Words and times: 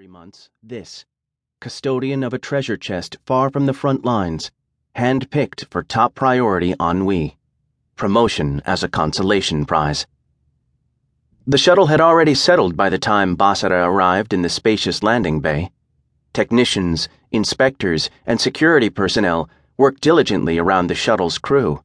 three 0.00 0.08
months, 0.08 0.48
this 0.62 1.04
custodian 1.60 2.22
of 2.22 2.32
a 2.32 2.38
treasure 2.38 2.78
chest 2.78 3.18
far 3.26 3.50
from 3.50 3.66
the 3.66 3.74
front 3.74 4.02
lines, 4.02 4.50
hand 4.94 5.30
picked 5.30 5.66
for 5.66 5.82
top 5.82 6.14
priority 6.14 6.74
ennui, 6.80 7.36
promotion 7.96 8.62
as 8.64 8.82
a 8.82 8.88
consolation 8.88 9.66
prize. 9.66 10.06
The 11.46 11.58
shuttle 11.58 11.88
had 11.88 12.00
already 12.00 12.34
settled 12.34 12.78
by 12.78 12.88
the 12.88 12.98
time 12.98 13.36
Basara 13.36 13.86
arrived 13.86 14.32
in 14.32 14.40
the 14.40 14.48
spacious 14.48 15.02
landing 15.02 15.40
bay. 15.40 15.70
Technicians, 16.32 17.10
inspectors, 17.30 18.08
and 18.24 18.40
security 18.40 18.88
personnel 18.88 19.50
worked 19.76 20.00
diligently 20.00 20.56
around 20.56 20.86
the 20.86 20.94
shuttle's 20.94 21.36
crew. 21.36 21.84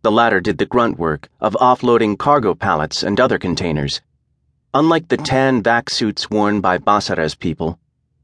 The 0.00 0.10
latter 0.10 0.40
did 0.40 0.56
the 0.56 0.64
grunt 0.64 0.98
work 0.98 1.28
of 1.38 1.52
offloading 1.60 2.16
cargo 2.18 2.54
pallets 2.54 3.02
and 3.02 3.20
other 3.20 3.38
containers. 3.38 4.00
Unlike 4.74 5.08
the 5.08 5.18
tan 5.18 5.62
vac 5.62 5.90
suits 5.90 6.30
worn 6.30 6.62
by 6.62 6.78
Basara's 6.78 7.34
people, 7.34 7.78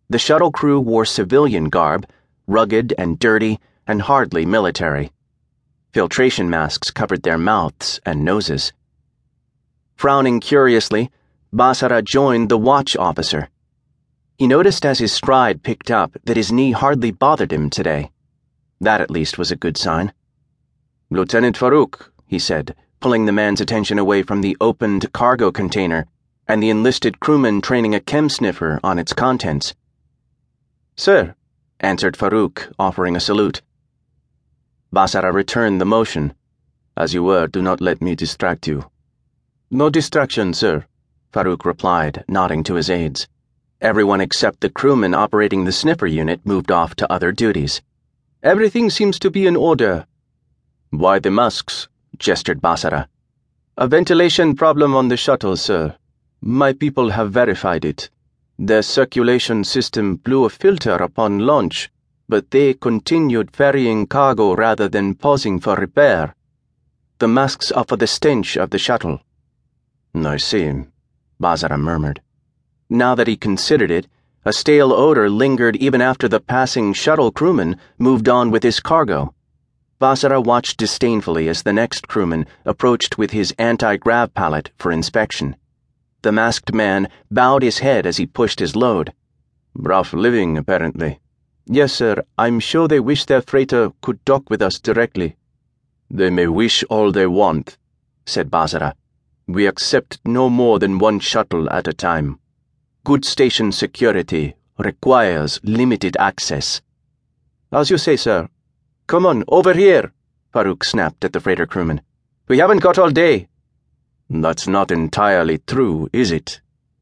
the 0.08 0.18
shuttle 0.18 0.50
crew 0.50 0.80
wore 0.80 1.04
civilian 1.04 1.68
garb, 1.68 2.06
rugged 2.46 2.94
and 2.96 3.18
dirty 3.18 3.60
and 3.86 4.00
hardly 4.00 4.46
military. 4.46 5.12
Filtration 5.92 6.48
masks 6.48 6.90
covered 6.90 7.22
their 7.22 7.36
mouths 7.36 8.00
and 8.06 8.24
noses. 8.24 8.72
Frowning 9.94 10.40
curiously, 10.40 11.10
Basara 11.52 12.02
joined 12.02 12.48
the 12.48 12.56
watch 12.56 12.96
officer. 12.96 13.50
He 14.38 14.46
noticed 14.46 14.86
as 14.86 15.00
his 15.00 15.12
stride 15.12 15.62
picked 15.62 15.90
up 15.90 16.16
that 16.24 16.38
his 16.38 16.50
knee 16.50 16.72
hardly 16.72 17.10
bothered 17.10 17.52
him 17.52 17.68
today. 17.68 18.10
That 18.80 19.02
at 19.02 19.10
least 19.10 19.36
was 19.36 19.50
a 19.50 19.56
good 19.56 19.76
sign. 19.76 20.14
Lieutenant 21.10 21.58
Farouk, 21.58 22.10
he 22.26 22.38
said, 22.38 22.74
pulling 23.00 23.26
the 23.26 23.32
man's 23.32 23.60
attention 23.60 23.98
away 23.98 24.22
from 24.22 24.40
the 24.40 24.56
opened 24.62 25.12
cargo 25.12 25.52
container 25.52 26.06
and 26.48 26.62
the 26.62 26.70
enlisted 26.70 27.20
crewman 27.20 27.60
training 27.60 27.94
a 27.94 28.00
chem 28.00 28.28
sniffer 28.28 28.80
on 28.82 28.98
its 28.98 29.12
contents. 29.12 29.74
Sir, 30.96 31.34
answered 31.80 32.16
Farouk, 32.16 32.72
offering 32.78 33.14
a 33.14 33.20
salute. 33.20 33.62
Basara 34.92 35.32
returned 35.32 35.80
the 35.80 35.84
motion. 35.84 36.34
As 36.96 37.12
you 37.14 37.22
were, 37.22 37.46
do 37.46 37.60
not 37.60 37.80
let 37.80 38.00
me 38.00 38.14
distract 38.14 38.66
you. 38.66 38.90
No 39.70 39.90
distraction, 39.90 40.54
sir, 40.54 40.86
Farouk 41.32 41.64
replied, 41.64 42.24
nodding 42.26 42.64
to 42.64 42.74
his 42.74 42.88
aides. 42.88 43.28
Everyone 43.80 44.20
except 44.20 44.60
the 44.60 44.70
crewman 44.70 45.14
operating 45.14 45.64
the 45.64 45.72
sniffer 45.72 46.06
unit 46.06 46.40
moved 46.44 46.72
off 46.72 46.96
to 46.96 47.12
other 47.12 47.30
duties. 47.30 47.82
Everything 48.42 48.88
seems 48.88 49.18
to 49.18 49.30
be 49.30 49.46
in 49.46 49.54
order, 49.54 50.06
why 50.90 51.18
the 51.18 51.30
masks? 51.30 51.86
gestured 52.16 52.62
Basara. 52.62 53.08
A 53.76 53.86
ventilation 53.86 54.56
problem 54.56 54.94
on 54.94 55.08
the 55.08 55.18
shuttle, 55.18 55.54
sir. 55.54 55.97
My 56.40 56.72
people 56.72 57.10
have 57.10 57.32
verified 57.32 57.84
it. 57.84 58.10
Their 58.58 58.82
circulation 58.82 59.64
system 59.64 60.16
blew 60.16 60.44
a 60.44 60.50
filter 60.50 60.94
upon 60.94 61.40
launch, 61.40 61.90
but 62.28 62.52
they 62.52 62.74
continued 62.74 63.56
ferrying 63.56 64.06
cargo 64.06 64.54
rather 64.54 64.88
than 64.88 65.16
pausing 65.16 65.58
for 65.58 65.74
repair. 65.74 66.36
The 67.18 67.26
masks 67.26 67.72
for 67.88 67.96
the 67.96 68.06
stench 68.06 68.56
of 68.56 68.70
the 68.70 68.78
shuttle. 68.78 69.20
I 70.14 70.36
see, 70.36 70.84
Basara 71.40 71.78
murmured. 71.78 72.20
Now 72.88 73.16
that 73.16 73.26
he 73.26 73.36
considered 73.36 73.90
it, 73.90 74.06
a 74.44 74.52
stale 74.52 74.92
odor 74.92 75.28
lingered 75.28 75.74
even 75.76 76.00
after 76.00 76.28
the 76.28 76.40
passing 76.40 76.92
shuttle 76.92 77.32
crewman 77.32 77.76
moved 77.98 78.28
on 78.28 78.52
with 78.52 78.62
his 78.62 78.78
cargo. 78.78 79.34
Basara 80.00 80.42
watched 80.42 80.78
disdainfully 80.78 81.48
as 81.48 81.64
the 81.64 81.72
next 81.72 82.06
crewman 82.06 82.46
approached 82.64 83.18
with 83.18 83.32
his 83.32 83.52
anti 83.58 83.96
grav 83.96 84.32
pallet 84.34 84.70
for 84.78 84.92
inspection. 84.92 85.56
The 86.28 86.32
masked 86.32 86.74
man 86.74 87.08
bowed 87.30 87.62
his 87.62 87.78
head 87.78 88.04
as 88.04 88.18
he 88.18 88.26
pushed 88.26 88.60
his 88.60 88.76
load. 88.76 89.14
Rough 89.72 90.12
living, 90.12 90.58
apparently. 90.58 91.20
Yes, 91.64 91.94
sir. 91.94 92.22
I'm 92.36 92.60
sure 92.60 92.86
they 92.86 93.00
wish 93.00 93.24
their 93.24 93.40
freighter 93.40 93.92
could 94.02 94.22
dock 94.26 94.50
with 94.50 94.60
us 94.60 94.78
directly. 94.78 95.36
They 96.10 96.28
may 96.28 96.46
wish 96.46 96.84
all 96.90 97.12
they 97.12 97.26
want, 97.26 97.78
said 98.26 98.50
Basara. 98.50 98.92
We 99.46 99.66
accept 99.66 100.18
no 100.22 100.50
more 100.50 100.78
than 100.78 100.98
one 100.98 101.18
shuttle 101.18 101.70
at 101.70 101.88
a 101.88 101.94
time. 101.94 102.38
Good 103.04 103.24
station 103.24 103.72
security 103.72 104.54
requires 104.76 105.60
limited 105.62 106.14
access. 106.20 106.82
As 107.72 107.88
you 107.88 107.96
say, 107.96 108.16
sir. 108.16 108.50
Come 109.06 109.24
on, 109.24 109.44
over 109.48 109.72
here, 109.72 110.12
Farouk 110.52 110.84
snapped 110.84 111.24
at 111.24 111.32
the 111.32 111.40
freighter 111.40 111.64
crewman. 111.64 112.02
We 112.48 112.58
haven't 112.58 112.82
got 112.82 112.98
all 112.98 113.08
day. 113.08 113.47
That's 114.30 114.68
not 114.68 114.90
entirely 114.90 115.58
true, 115.58 116.10
is 116.12 116.30
it? 116.30 116.60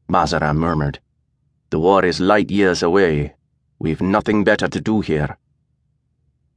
Basara 0.09 0.55
murmured. 0.55 0.99
The 1.71 1.79
war 1.79 2.05
is 2.05 2.21
light 2.21 2.49
years 2.49 2.81
away. 2.81 3.35
We've 3.79 3.99
nothing 3.99 4.45
better 4.45 4.69
to 4.69 4.79
do 4.79 5.01
here. 5.01 5.37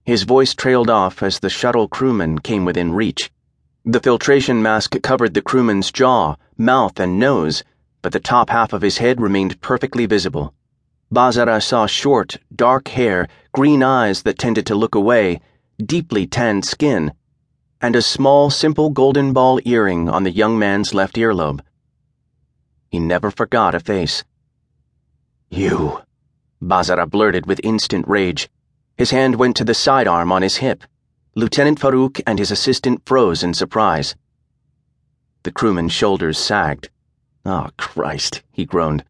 His 0.05 0.23
voice 0.23 0.55
trailed 0.55 0.89
off 0.89 1.25
as 1.25 1.41
the 1.41 1.51
shuttle 1.51 1.89
crewman 1.89 2.39
came 2.39 2.65
within 2.65 2.93
reach. 2.93 3.33
The 3.85 3.99
filtration 3.99 4.63
mask 4.63 4.95
covered 5.03 5.35
the 5.35 5.43
crewman's 5.43 5.91
jaw, 5.91 6.37
mouth, 6.57 7.01
and 7.01 7.19
nose, 7.19 7.65
but 8.01 8.13
the 8.13 8.21
top 8.21 8.51
half 8.51 8.73
of 8.73 8.83
his 8.83 8.99
head 8.99 9.21
remained 9.21 9.61
perfectly 9.61 10.07
visible. 10.07 10.55
Basara 11.13 11.61
saw 11.61 11.87
short, 11.87 12.39
dark 12.55 12.87
hair, 12.89 13.27
green 13.53 13.83
eyes 13.83 14.23
that 14.23 14.39
tended 14.39 14.67
to 14.67 14.77
look 14.77 14.95
away, 14.95 15.41
deeply 15.85 16.29
tanned 16.29 16.65
skin, 16.65 17.13
and 17.81 17.97
a 17.97 18.03
small, 18.03 18.51
simple 18.51 18.91
golden 18.91 19.33
ball 19.33 19.61
earring 19.65 20.09
on 20.09 20.23
the 20.23 20.31
young 20.31 20.59
man's 20.59 20.93
left 20.93 21.17
earlobe. 21.17 21.63
He 22.91 22.99
never 22.99 23.31
forgot 23.31 23.75
a 23.75 23.81
face. 23.81 24.25
You, 25.49 26.01
Basara 26.63 27.09
blurted 27.09 27.47
with 27.47 27.61
instant 27.65 28.07
rage. 28.07 28.51
His 28.97 29.11
hand 29.11 29.37
went 29.37 29.57
to 29.57 29.65
the 29.65 29.75
sidearm 29.75 30.31
on 30.31 30.43
his 30.43 30.57
hip. 30.57 30.85
Lieutenant 31.35 31.81
Farouk 31.81 32.21
and 32.27 32.39
his 32.39 32.51
assistant 32.51 33.03
froze 33.07 33.43
in 33.43 33.55
surprise. 33.55 34.15
The 35.43 35.53
crewman's 35.53 35.93
shoulders 35.93 36.39
sagged. 36.39 36.91
Oh, 37.47 37.69
Christ, 37.79 38.43
he 38.53 38.67
groaned. 38.67 39.05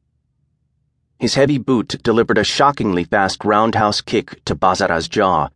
His 1.18 1.34
heavy 1.34 1.58
boot 1.58 1.96
delivered 2.02 2.38
a 2.38 2.44
shockingly 2.44 3.04
fast 3.04 3.44
roundhouse 3.44 4.00
kick 4.00 4.44
to 4.44 4.54
Basara's 4.54 5.08
jaw. 5.08 5.48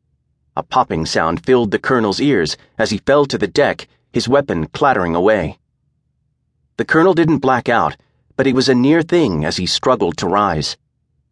A 0.57 0.63
popping 0.63 1.05
sound 1.05 1.45
filled 1.45 1.73
the 1.73 1.81
colonel's 1.81 2.21
ears 2.21 2.57
as 2.79 2.91
he 2.91 2.99
fell 2.99 3.27
to 3.27 3.37
the 3.37 3.49
deck, 3.49 3.89
his 4.13 4.29
weapon 4.29 4.69
clattering 4.69 5.17
away. 5.17 5.59
The 6.77 6.85
colonel 6.85 7.13
didn't 7.13 7.39
black 7.39 7.69
out, 7.69 7.97
but 8.37 8.47
it 8.47 8.55
was 8.55 8.69
a 8.69 8.75
near 8.75 9.03
thing 9.03 9.45
as 9.45 9.57
he 9.57 9.67
struggled 9.67 10.17
to 10.19 10.29
rise. 10.29 10.77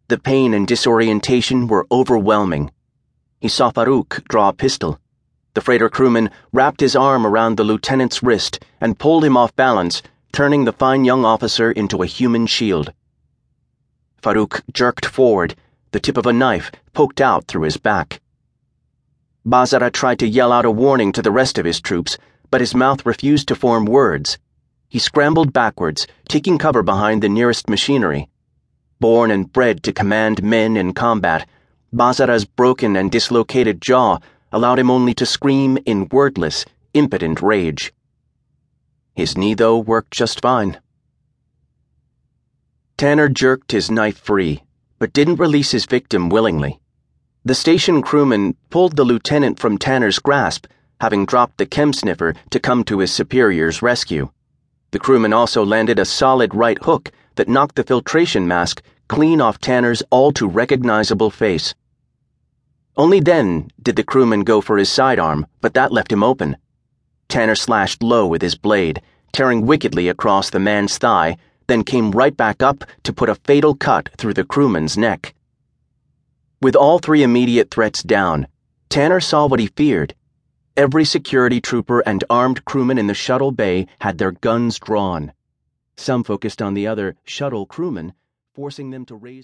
The 0.09 0.17
pain 0.17 0.53
and 0.53 0.67
disorientation 0.67 1.67
were 1.67 1.87
overwhelming. 1.89 2.71
He 3.39 3.47
saw 3.47 3.71
Farouk 3.71 4.27
draw 4.27 4.49
a 4.49 4.53
pistol. 4.53 4.99
The 5.53 5.61
freighter 5.61 5.89
crewman 5.89 6.29
wrapped 6.51 6.81
his 6.81 6.95
arm 6.95 7.25
around 7.25 7.55
the 7.55 7.63
lieutenant's 7.63 8.23
wrist 8.23 8.63
and 8.81 8.99
pulled 8.99 9.23
him 9.23 9.37
off 9.37 9.55
balance, 9.55 10.01
turning 10.33 10.65
the 10.65 10.73
fine 10.73 11.05
young 11.05 11.23
officer 11.23 11.71
into 11.71 12.01
a 12.01 12.07
human 12.07 12.45
shield. 12.45 12.91
Farouk 14.21 14.63
jerked 14.73 15.05
forward, 15.05 15.55
the 15.91 15.99
tip 16.01 16.17
of 16.17 16.25
a 16.25 16.33
knife 16.33 16.71
poked 16.91 17.21
out 17.21 17.45
through 17.45 17.61
his 17.61 17.77
back. 17.77 18.19
Basara 19.45 19.91
tried 19.91 20.19
to 20.19 20.27
yell 20.27 20.53
out 20.53 20.63
a 20.63 20.71
warning 20.71 21.11
to 21.11 21.21
the 21.21 21.31
rest 21.31 21.57
of 21.57 21.65
his 21.65 21.81
troops, 21.81 22.17
but 22.49 22.61
his 22.61 22.73
mouth 22.73 23.05
refused 23.05 23.47
to 23.49 23.55
form 23.55 23.85
words. 23.85 24.37
He 24.87 24.99
scrambled 24.99 25.51
backwards, 25.51 26.07
taking 26.29 26.57
cover 26.57 26.81
behind 26.81 27.21
the 27.21 27.29
nearest 27.29 27.69
machinery. 27.69 28.29
Born 28.99 29.31
and 29.31 29.51
bred 29.51 29.83
to 29.83 29.91
command 29.91 30.43
men 30.43 30.77
in 30.77 30.93
combat, 30.93 31.47
Basara's 31.93 32.45
broken 32.45 32.95
and 32.95 33.11
dislocated 33.11 33.81
jaw 33.81 34.19
allowed 34.51 34.79
him 34.79 34.89
only 34.89 35.13
to 35.15 35.25
scream 35.25 35.77
in 35.85 36.07
wordless, 36.09 36.63
impotent 36.93 37.41
rage. 37.41 37.91
His 39.13 39.37
knee, 39.37 39.55
though, 39.55 39.77
worked 39.77 40.11
just 40.11 40.41
fine. 40.41 40.79
Tanner 42.97 43.27
jerked 43.27 43.73
his 43.73 43.91
knife 43.91 44.17
free, 44.17 44.63
but 44.99 45.11
didn't 45.11 45.39
release 45.39 45.71
his 45.71 45.85
victim 45.85 46.29
willingly. 46.29 46.79
The 47.45 47.55
station 47.55 48.01
crewman 48.01 48.55
pulled 48.69 48.95
the 48.95 49.03
lieutenant 49.03 49.59
from 49.59 49.77
Tanner's 49.77 50.17
grasp, 50.17 50.65
having 51.01 51.25
dropped 51.25 51.57
the 51.57 51.65
chem 51.65 51.91
sniffer 51.91 52.35
to 52.51 52.59
come 52.59 52.85
to 52.85 52.99
his 52.99 53.11
superior's 53.11 53.81
rescue. 53.81 54.29
The 54.91 54.99
crewman 54.99 55.33
also 55.33 55.65
landed 55.65 55.99
a 55.99 56.05
solid 56.05 56.55
right 56.55 56.81
hook 56.81 57.11
that 57.35 57.49
knocked 57.49 57.75
the 57.75 57.83
filtration 57.83 58.47
mask 58.47 58.81
clean 59.09 59.41
off 59.41 59.59
Tanner's 59.59 60.01
all 60.09 60.31
too 60.31 60.47
recognizable 60.47 61.29
face. 61.29 61.75
Only 62.95 63.19
then 63.19 63.69
did 63.81 63.97
the 63.97 64.05
crewman 64.05 64.45
go 64.45 64.61
for 64.61 64.77
his 64.77 64.89
sidearm, 64.89 65.45
but 65.59 65.73
that 65.73 65.91
left 65.91 66.13
him 66.13 66.23
open. 66.23 66.55
Tanner 67.27 67.55
slashed 67.55 68.01
low 68.01 68.25
with 68.25 68.41
his 68.41 68.55
blade, 68.55 69.01
tearing 69.33 69.65
wickedly 69.65 70.07
across 70.07 70.49
the 70.49 70.61
man's 70.61 70.97
thigh 70.97 71.35
then 71.67 71.83
came 71.83 72.11
right 72.11 72.37
back 72.37 72.63
up 72.63 72.85
to 73.03 73.11
put 73.11 73.27
a 73.27 73.35
fatal 73.35 73.75
cut 73.75 74.09
through 74.17 74.33
the 74.33 74.45
crewman's 74.45 74.97
neck. 74.97 75.33
With 76.63 76.77
all 76.77 76.97
three 76.97 77.23
immediate 77.23 77.71
threats 77.71 78.01
down, 78.01 78.47
Tanner 78.87 79.19
saw 79.19 79.47
what 79.47 79.59
he 79.59 79.67
feared. 79.67 80.15
Every 80.77 81.03
security 81.03 81.59
trooper 81.59 81.99
and 82.05 82.23
armed 82.29 82.63
crewman 82.63 82.97
in 82.97 83.07
the 83.07 83.13
shuttle 83.13 83.51
bay 83.51 83.85
had 83.99 84.17
their 84.17 84.31
guns 84.31 84.79
drawn. 84.79 85.33
Some 85.97 86.23
focused 86.23 86.61
on 86.61 86.73
the 86.73 86.87
other 86.87 87.17
shuttle 87.25 87.65
crewmen, 87.65 88.13
forcing 88.53 88.91
them 88.91 89.05
to 89.07 89.15
raise 89.15 89.41